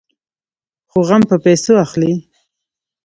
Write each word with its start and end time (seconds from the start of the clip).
خو 0.89 0.99
غم 1.07 1.21
په 1.29 1.35
پيسو 1.45 1.73
اخلي. 1.85 2.13